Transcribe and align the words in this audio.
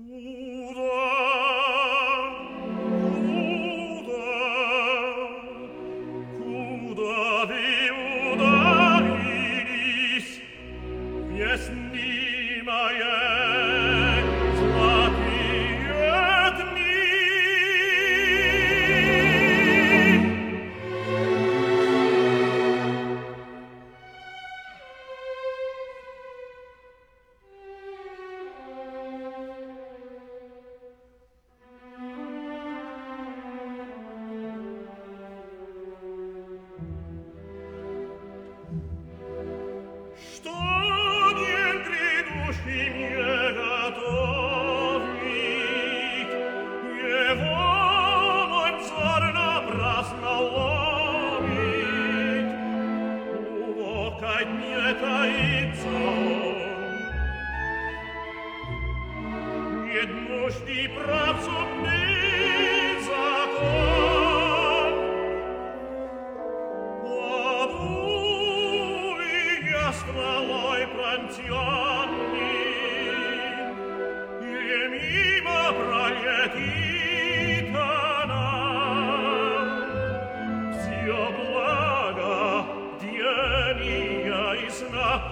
Mm-hmm. 0.00 0.47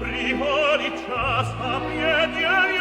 Prihodi 0.00 0.90
čas, 1.06 1.48
a 1.60 1.80
pjedjeri 1.80 2.77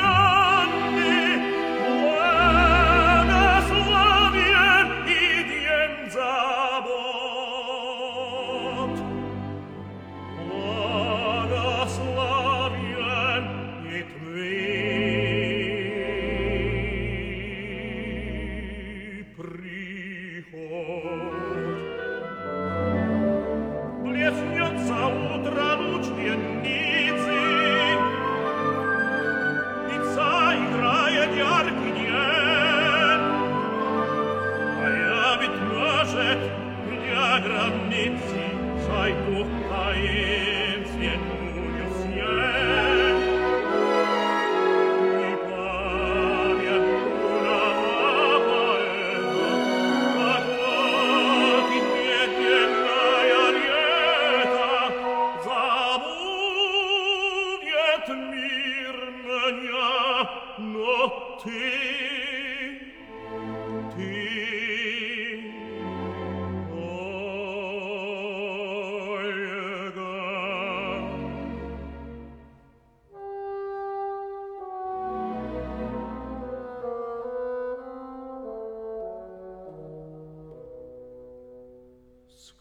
me 37.98 38.37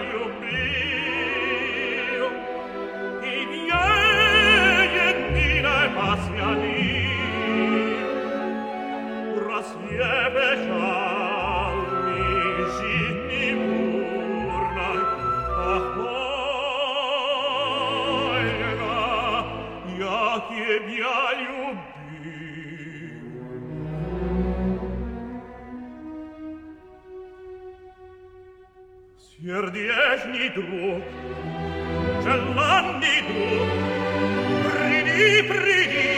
You'll 0.00 0.28
be 0.40 0.89
Pier 29.40 29.70
diecni 29.72 30.50
drup, 30.52 31.04
cellanni 32.20 33.16
drup, 33.24 33.70
pridi, 34.66 35.28
pridi, 35.48 36.09